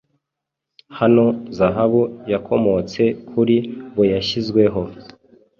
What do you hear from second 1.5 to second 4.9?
zahabu yakomotse kuri boyashyizweho